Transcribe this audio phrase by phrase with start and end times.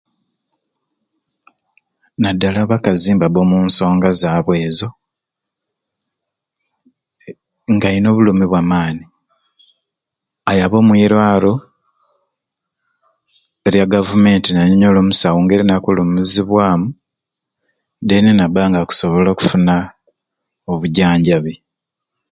[2.21, 4.89] Naddala abakazi nibabba omu nsonga zaabwe ezo
[7.29, 7.31] e
[7.73, 9.03] nga alina obulumi obwa maani
[10.49, 11.53] ayaba omwirwaro
[13.67, 16.87] erya Gavumenti nanyonyola omusawo ngeri na kulumizibwamu
[18.07, 19.75] deni nabba nga akusobola okufuna
[20.71, 21.53] obujanjabi.